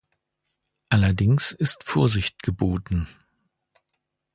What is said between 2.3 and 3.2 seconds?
geboten.